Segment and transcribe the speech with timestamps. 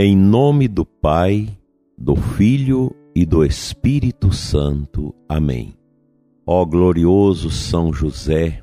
[0.00, 1.58] Em nome do Pai,
[1.98, 5.12] do Filho e do Espírito Santo.
[5.28, 5.74] Amém.
[6.46, 8.62] Ó glorioso São José,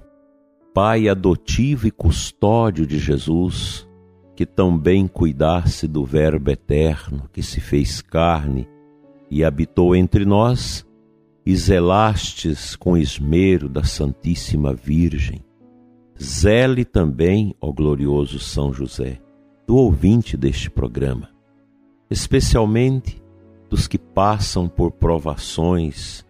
[0.74, 3.86] Pai adotivo e custódio de Jesus,
[4.34, 8.66] que tão bem cuidasse do Verbo eterno que se fez carne
[9.30, 10.88] e habitou entre nós,
[11.46, 15.44] e zelastes com esmero da Santíssima Virgem.
[16.18, 19.20] Zele também, ó glorioso São José,
[19.68, 21.30] do ouvinte deste programa,
[22.10, 23.22] especialmente
[23.70, 26.26] dos que passam por provações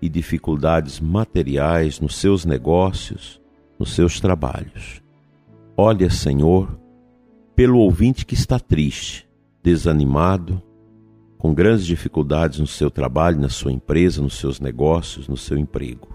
[0.00, 3.40] e dificuldades materiais nos seus negócios,
[3.78, 5.02] nos seus trabalhos.
[5.76, 6.78] Olha, Senhor,
[7.54, 9.28] pelo ouvinte que está triste,
[9.62, 10.62] desanimado,
[11.38, 16.08] com grandes dificuldades no seu trabalho, na sua empresa, nos seus negócios, no seu emprego.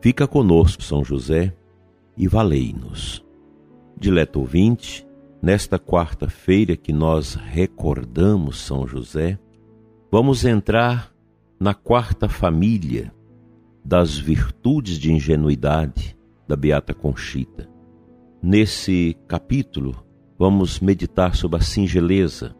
[0.00, 1.54] Fica conosco, São José,
[2.16, 3.24] e valei-nos.
[3.98, 5.03] Dileto ouvinte,
[5.44, 9.38] Nesta quarta-feira que nós recordamos São José,
[10.10, 11.12] vamos entrar
[11.60, 13.12] na quarta família
[13.84, 16.16] das virtudes de ingenuidade
[16.48, 17.68] da Beata Conchita.
[18.42, 20.02] Nesse capítulo,
[20.38, 22.56] vamos meditar sobre a singeleza,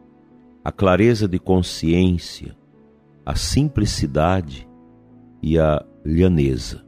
[0.63, 2.55] a clareza de consciência,
[3.25, 4.69] a simplicidade
[5.41, 6.85] e a lhaneza.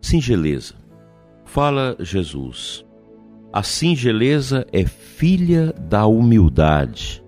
[0.00, 0.76] Singeleza.
[1.44, 2.86] Fala Jesus.
[3.56, 7.22] A singeleza é filha da humildade.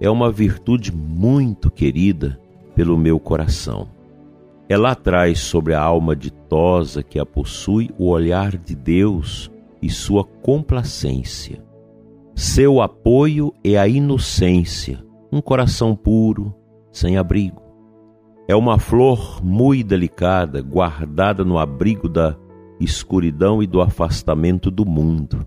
[0.00, 2.36] É uma virtude muito querida
[2.74, 3.86] pelo meu coração.
[4.68, 10.24] Ela traz sobre a alma ditosa que a possui o olhar de Deus e sua
[10.24, 11.62] complacência.
[12.34, 14.98] Seu apoio é a inocência,
[15.30, 16.52] um coração puro,
[16.90, 17.62] sem abrigo.
[18.48, 22.36] É uma flor muito delicada, guardada no abrigo da
[22.80, 25.46] escuridão e do afastamento do mundo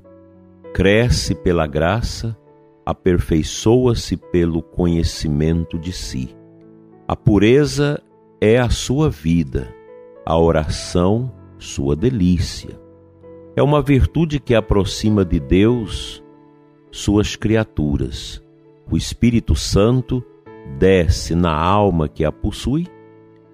[0.74, 2.38] cresce pela graça,
[2.86, 6.36] aperfeiçoa-se pelo conhecimento de si.
[7.08, 8.02] A pureza
[8.40, 9.74] é a sua vida,
[10.26, 12.80] a oração, sua delícia.
[13.56, 16.24] É uma virtude que aproxima de Deus
[16.90, 18.42] suas criaturas.
[18.90, 20.24] O Espírito Santo
[20.80, 22.88] desce na alma que a possui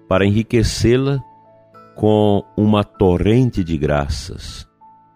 [0.08, 1.22] para enriquecê-la
[1.96, 4.67] com uma torrente de graças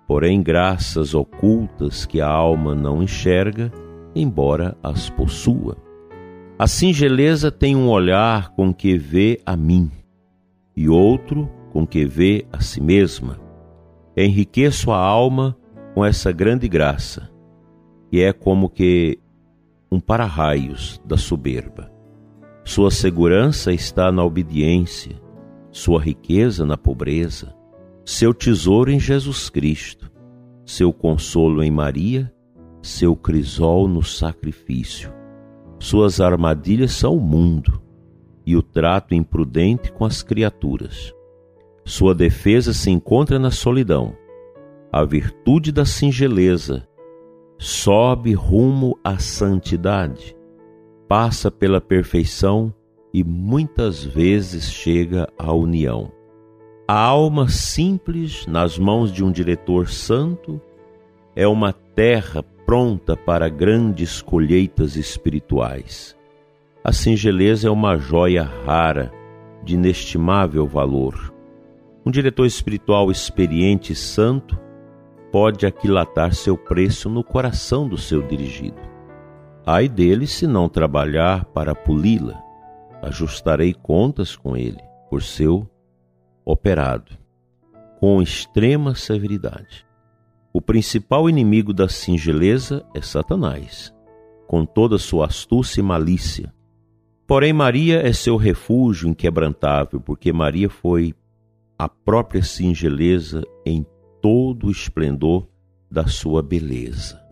[0.06, 3.72] porém graças ocultas que a alma não enxerga,
[4.14, 5.76] embora as possua.
[6.58, 9.90] A singeleza tem um olhar com que vê a mim,
[10.76, 13.40] e outro com que vê a si mesma.
[14.16, 15.56] Enriqueço a alma
[15.94, 17.30] com essa grande graça,
[18.10, 19.18] e é como que
[19.90, 21.90] um para-raios da soberba.
[22.64, 25.20] Sua segurança está na obediência,
[25.70, 27.54] sua riqueza na pobreza
[28.04, 30.10] seu tesouro em Jesus Cristo,
[30.64, 32.32] seu consolo em Maria,
[32.82, 35.12] seu crisol no sacrifício.
[35.78, 37.80] Suas armadilhas são o mundo
[38.44, 41.12] e o trato imprudente com as criaturas.
[41.84, 44.16] Sua defesa se encontra na solidão.
[44.92, 46.86] A virtude da singeleza
[47.58, 50.36] sobe rumo à santidade,
[51.08, 52.74] passa pela perfeição
[53.14, 56.10] e muitas vezes chega à união.
[56.86, 60.60] A alma simples nas mãos de um diretor santo
[61.34, 66.16] é uma terra pronta para grandes colheitas espirituais.
[66.82, 69.12] A singeleza é uma joia rara,
[69.62, 71.32] de inestimável valor.
[72.04, 74.58] Um diretor espiritual experiente e santo
[75.30, 78.80] pode aquilatar seu preço no coração do seu dirigido.
[79.64, 82.42] Ai dele se não trabalhar para poli-la.
[83.00, 85.68] Ajustarei contas com ele por seu
[86.44, 87.22] operado
[88.02, 89.86] com extrema severidade.
[90.52, 93.94] O principal inimigo da singeleza é Satanás,
[94.46, 96.52] com toda sua astúcia e malícia.
[97.26, 101.14] Porém, Maria é seu refúgio inquebrantável, porque Maria foi
[101.78, 103.86] a própria singeleza em
[104.20, 105.46] todo o esplendor
[105.90, 107.22] da sua beleza.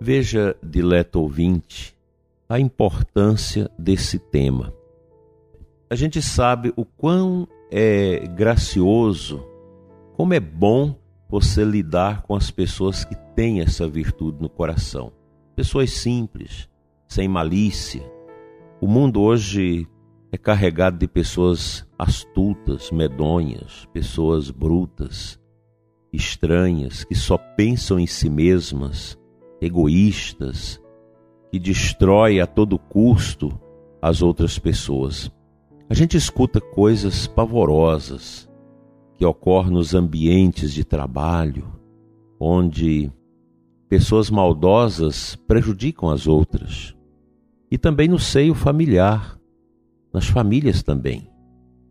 [0.00, 1.96] Veja, dileto ouvinte,
[2.48, 4.72] a importância desse tema.
[5.90, 9.44] A gente sabe o quão é gracioso,
[10.16, 10.96] como é bom
[11.28, 15.12] você lidar com as pessoas que têm essa virtude no coração.
[15.54, 16.68] Pessoas simples,
[17.06, 18.02] sem malícia.
[18.80, 19.86] O mundo hoje
[20.32, 25.38] é carregado de pessoas astutas, medonhas, pessoas brutas,
[26.12, 29.18] estranhas, que só pensam em si mesmas,
[29.60, 30.80] egoístas,
[31.50, 33.60] que destrói a todo custo
[34.00, 35.30] as outras pessoas.
[35.88, 38.48] A gente escuta coisas pavorosas
[39.16, 41.66] que ocorrem nos ambientes de trabalho,
[42.40, 43.12] onde
[43.88, 46.96] pessoas maldosas prejudicam as outras.
[47.70, 49.38] E também no seio familiar,
[50.12, 51.30] nas famílias também.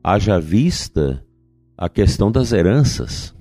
[0.03, 1.23] Haja vista
[1.77, 3.35] a questão das heranças.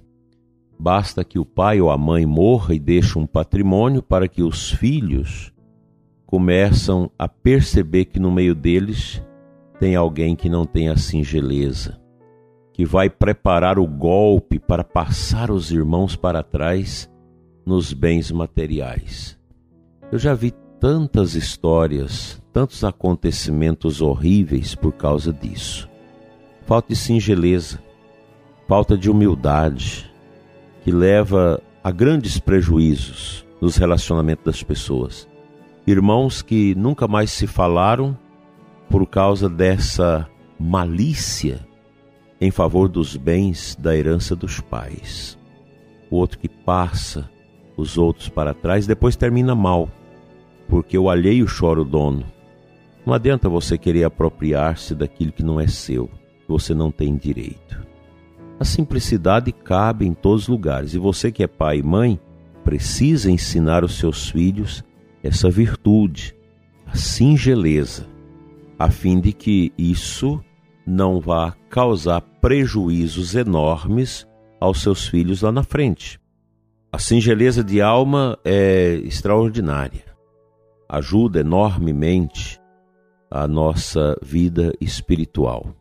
[0.79, 4.71] Basta que o pai ou a mãe morra e deixe um patrimônio para que os
[4.71, 5.53] filhos
[6.27, 9.23] começam a perceber que no meio deles
[9.82, 11.99] tem alguém que não tem a singeleza,
[12.73, 17.11] que vai preparar o golpe para passar os irmãos para trás
[17.67, 19.37] nos bens materiais.
[20.12, 25.90] Eu já vi tantas histórias, tantos acontecimentos horríveis por causa disso.
[26.64, 27.82] Falta de singeleza,
[28.69, 30.08] falta de humildade,
[30.84, 35.29] que leva a grandes prejuízos nos relacionamentos das pessoas.
[35.84, 38.17] Irmãos que nunca mais se falaram
[38.93, 40.29] por causa dessa
[40.61, 41.67] malícia
[42.39, 45.39] em favor dos bens da herança dos pais.
[46.11, 47.31] O outro que passa
[47.75, 49.89] os outros para trás, depois termina mal,
[50.69, 52.27] porque o alheio chora o dono.
[53.06, 56.11] Não adianta você querer apropriar-se daquilo que não é seu,
[56.47, 57.87] você não tem direito.
[58.61, 62.21] A simplicidade cabe em todos os lugares, e você que é pai e mãe,
[62.62, 64.85] precisa ensinar os seus filhos
[65.23, 66.37] essa virtude,
[66.87, 68.12] a singeleza,
[68.82, 70.43] a fim de que isso
[70.84, 74.26] não vá causar prejuízos enormes
[74.61, 76.20] aos seus filhos lá na frente.
[76.90, 80.05] A singeleza de alma é extraordinária,
[80.88, 82.61] ajuda enormemente
[83.31, 85.73] a nossa vida espiritual.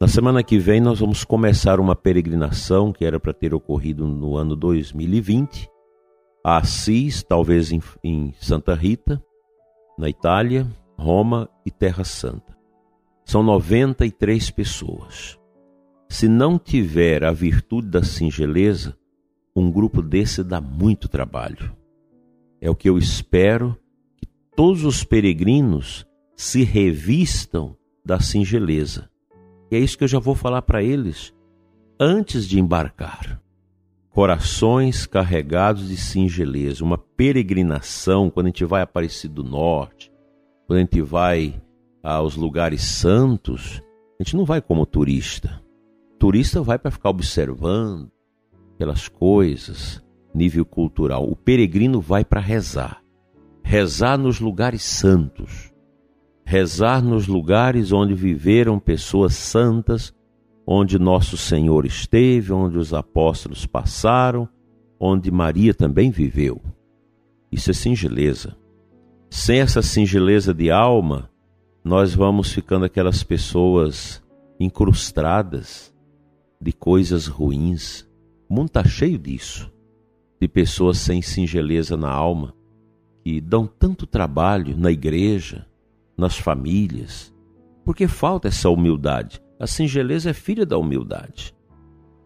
[0.00, 4.38] Na semana que vem, nós vamos começar uma peregrinação que era para ter ocorrido no
[4.38, 5.68] ano 2020,
[6.42, 9.22] a Assis, talvez em, em Santa Rita,
[9.98, 10.66] na Itália,
[10.96, 12.56] Roma e Terra Santa.
[13.24, 15.38] São 93 pessoas.
[16.08, 18.96] Se não tiver a virtude da singeleza,
[19.56, 21.74] um grupo desse dá muito trabalho.
[22.60, 23.76] É o que eu espero
[24.16, 26.06] que todos os peregrinos
[26.36, 29.10] se revistam da singeleza.
[29.70, 31.34] E é isso que eu já vou falar para eles
[31.98, 33.40] antes de embarcar.
[34.10, 40.12] Corações carregados de singeleza, uma peregrinação quando a gente vai a Aparecido do Norte,
[40.66, 41.60] quando a gente vai
[42.02, 43.82] aos lugares santos,
[44.18, 45.60] a gente não vai como turista.
[46.14, 48.10] O turista vai para ficar observando,
[48.78, 50.02] pelas coisas,
[50.34, 51.28] nível cultural.
[51.28, 53.02] O peregrino vai para rezar.
[53.62, 55.72] Rezar nos lugares santos.
[56.44, 60.14] Rezar nos lugares onde viveram pessoas santas,
[60.66, 64.48] onde nosso Senhor esteve, onde os apóstolos passaram,
[64.98, 66.60] onde Maria também viveu.
[67.50, 68.56] Isso é singeleza.
[69.36, 71.28] Sem essa singeleza de alma,
[71.82, 74.22] nós vamos ficando aquelas pessoas
[74.60, 75.92] incrustadas
[76.60, 78.08] de coisas ruins,
[78.48, 79.72] o mundo está cheio disso,
[80.40, 82.54] de pessoas sem singeleza na alma,
[83.24, 85.66] que dão tanto trabalho na igreja,
[86.16, 87.34] nas famílias,
[87.84, 89.42] porque falta essa humildade.
[89.58, 91.52] A singeleza é filha da humildade.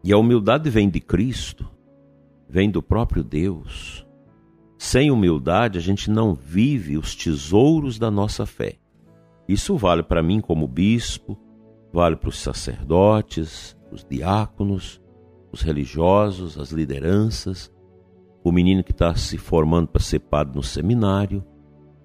[0.04, 1.66] E a humildade vem de Cristo,
[2.50, 4.06] vem do próprio Deus.
[4.78, 8.76] Sem humildade, a gente não vive os tesouros da nossa fé.
[9.48, 11.36] Isso vale para mim como bispo,
[11.92, 15.02] vale para os sacerdotes, os diáconos,
[15.50, 17.72] os religiosos, as lideranças,
[18.44, 21.44] o menino que está se formando para ser padre no seminário.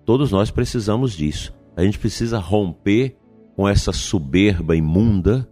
[0.04, 1.54] Todos nós precisamos disso.
[1.76, 3.18] A gente precisa romper
[3.56, 5.48] com essa soberba imunda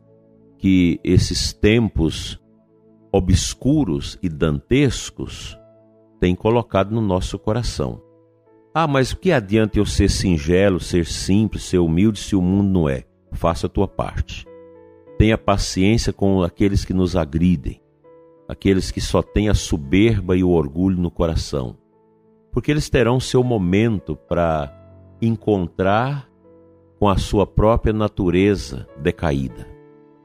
[0.58, 2.42] que esses tempos
[3.12, 5.58] obscuros e dantescos
[6.22, 8.00] têm colocado no nosso coração.
[8.74, 12.70] Ah, mas o que adianta eu ser singelo, ser simples, ser humilde se o mundo
[12.70, 13.06] não é?
[13.32, 14.46] Faça a tua parte.
[15.18, 17.82] Tenha paciência com aqueles que nos agridem,
[18.48, 21.76] aqueles que só têm a soberba e o orgulho no coração,
[22.52, 24.72] porque eles terão seu momento para
[25.22, 26.30] encontrar
[27.00, 29.68] com a sua própria natureza decaída.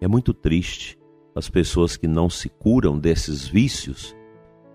[0.00, 0.98] É muito triste
[1.34, 4.15] as pessoas que não se curam desses vícios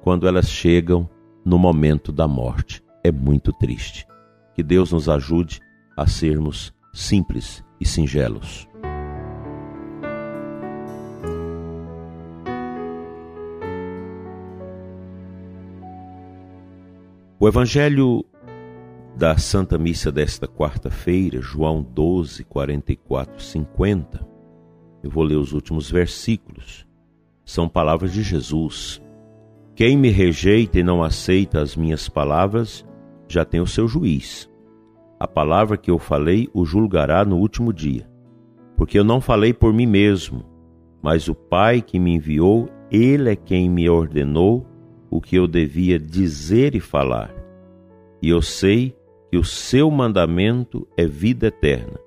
[0.01, 1.09] quando elas chegam
[1.45, 2.83] no momento da morte.
[3.03, 4.05] É muito triste.
[4.53, 5.59] Que Deus nos ajude
[5.95, 8.67] a sermos simples e singelos.
[17.39, 18.23] O Evangelho
[19.15, 24.27] da Santa Missa desta quarta-feira, João 12, 44, 50.
[25.01, 26.87] Eu vou ler os últimos versículos.
[27.43, 29.01] São palavras de Jesus.
[29.81, 32.85] Quem me rejeita e não aceita as minhas palavras,
[33.27, 34.47] já tem o seu juiz.
[35.19, 38.07] A palavra que eu falei o julgará no último dia.
[38.77, 40.45] Porque eu não falei por mim mesmo,
[41.01, 44.67] mas o Pai que me enviou, ele é quem me ordenou
[45.09, 47.33] o que eu devia dizer e falar.
[48.21, 48.95] E eu sei
[49.31, 51.99] que o seu mandamento é vida eterna.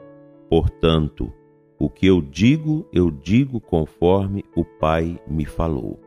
[0.49, 1.33] Portanto,
[1.77, 6.04] o que eu digo, eu digo conforme o Pai me falou.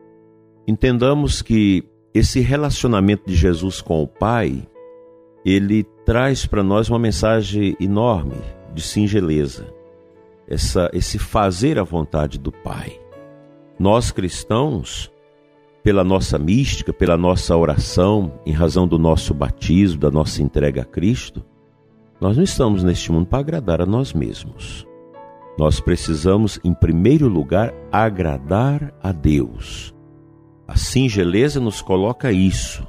[0.68, 1.82] Entendamos que
[2.12, 4.68] esse relacionamento de Jesus com o Pai,
[5.42, 8.36] ele traz para nós uma mensagem enorme
[8.74, 9.72] de singeleza.
[10.46, 13.00] Essa, esse fazer a vontade do Pai.
[13.78, 15.10] Nós cristãos,
[15.82, 20.84] pela nossa mística, pela nossa oração, em razão do nosso batismo, da nossa entrega a
[20.84, 21.42] Cristo,
[22.20, 24.86] nós não estamos neste mundo para agradar a nós mesmos.
[25.58, 29.96] Nós precisamos, em primeiro lugar, agradar a Deus.
[30.68, 32.86] A singeleza nos coloca isso,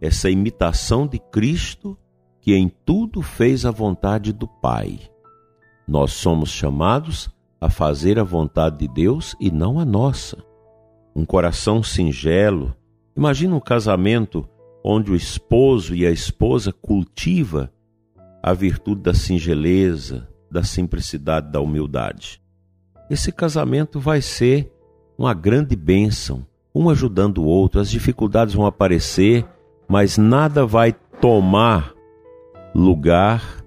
[0.00, 1.96] essa imitação de Cristo
[2.40, 4.98] que em tudo fez a vontade do Pai.
[5.86, 7.28] Nós somos chamados
[7.60, 10.42] a fazer a vontade de Deus e não a nossa.
[11.14, 12.74] Um coração singelo.
[13.14, 14.48] Imagina um casamento
[14.82, 17.70] onde o esposo e a esposa cultiva
[18.42, 22.40] a virtude da singeleza, da simplicidade, da humildade.
[23.10, 24.72] Esse casamento vai ser
[25.18, 26.46] uma grande bênção,
[26.78, 27.80] um ajudando o outro.
[27.80, 29.44] As dificuldades vão aparecer,
[29.88, 31.92] mas nada vai tomar
[32.72, 33.64] lugar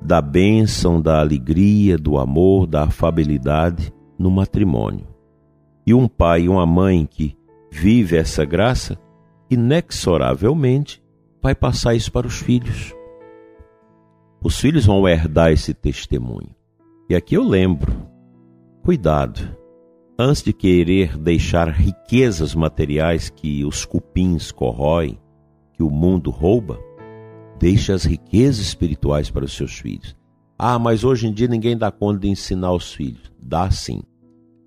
[0.00, 5.06] da bênção, da alegria, do amor, da afabilidade no matrimônio.
[5.86, 7.36] E um pai e uma mãe que
[7.70, 8.98] vive essa graça,
[9.48, 11.00] inexoravelmente
[11.40, 12.92] vai passar isso para os filhos.
[14.42, 16.54] Os filhos vão herdar esse testemunho.
[17.08, 17.92] E aqui eu lembro:
[18.82, 19.56] cuidado,
[20.18, 25.18] antes de querer deixar riquezas materiais que os cupins corroem,
[25.72, 26.78] que o mundo rouba,
[27.58, 30.16] deixe as riquezas espirituais para os seus filhos.
[30.58, 33.32] Ah, mas hoje em dia ninguém dá conta de ensinar os filhos.
[33.40, 34.02] Dá sim.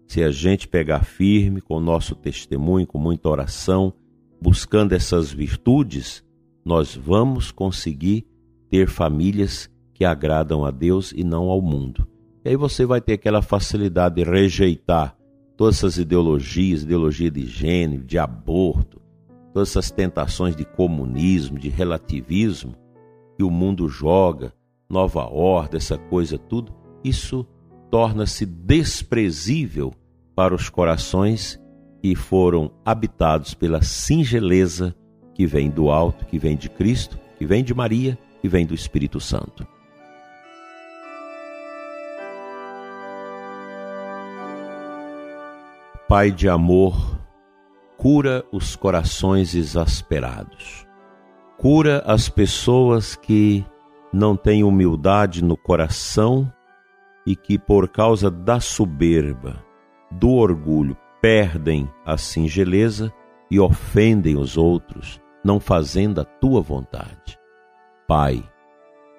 [0.08, 3.94] Se a gente pegar firme com o nosso testemunho, com muita oração,
[4.42, 6.24] buscando essas virtudes,
[6.64, 8.26] nós vamos conseguir
[8.70, 12.08] ter famílias que agradam a Deus e não ao mundo.
[12.44, 15.16] E aí você vai ter aquela facilidade de rejeitar
[15.58, 19.02] todas essas ideologias, ideologia de gênero, de aborto,
[19.54, 22.76] todas essas tentações de comunismo, de relativismo
[23.38, 24.54] que o mundo joga,
[24.90, 27.46] nova ordem, essa coisa tudo, isso
[27.90, 29.94] torna-se desprezível
[30.36, 31.60] para os corações
[32.02, 34.96] que foram habitados pela singeleza
[35.34, 38.74] que vem do alto, que vem de Cristo, que vem de Maria, que vem do
[38.74, 39.68] Espírito Santo.
[46.08, 47.20] Pai de amor,
[47.98, 50.86] cura os corações exasperados.
[51.58, 53.66] Cura as pessoas que
[54.14, 56.54] não têm humildade no coração
[57.26, 59.66] e que, por causa da soberba,
[60.12, 63.12] do orgulho, perdem a singeleza
[63.50, 67.36] e ofendem os outros, não fazendo a tua vontade.
[68.08, 68.48] Pai,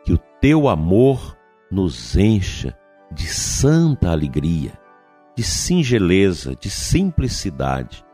[0.04, 1.36] que o teu amor
[1.68, 2.78] nos encha
[3.10, 4.85] de santa alegria
[5.36, 8.04] de singeleza, de simplicidade.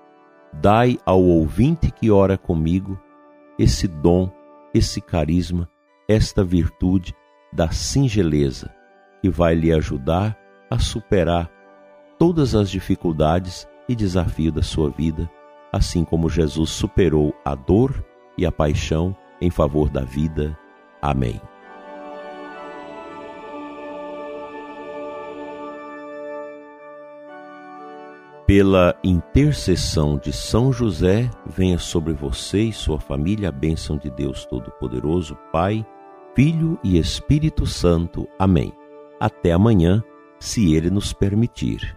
[0.52, 3.00] Dai ao ouvinte que ora comigo
[3.59, 4.31] esse dom,
[4.75, 5.69] esse carisma,
[6.09, 7.14] esta virtude
[7.52, 8.75] da singeleza,
[9.21, 10.37] que vai lhe ajudar
[10.69, 11.50] a superar
[12.19, 15.31] todas as dificuldades e desafios da sua vida,
[15.73, 18.05] assim como Jesus superou a dor
[18.37, 20.57] e a paixão em favor da vida.
[21.00, 21.41] Amém.
[28.52, 34.44] Pela intercessão de São José, venha sobre você e sua família a bênção de Deus
[34.44, 35.82] Todo-Poderoso, Pai,
[36.37, 38.28] Filho e Espírito Santo.
[38.38, 38.71] Amém.
[39.18, 40.04] Até amanhã,
[40.38, 41.97] se Ele nos permitir.